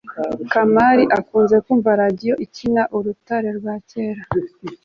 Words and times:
kamali 0.51 1.03
akunze 1.17 1.55
kumva 1.65 1.89
radio 2.01 2.33
ikina 2.45 2.83
urutare 2.97 3.49
rwa 3.57 3.75
kera 3.89 4.21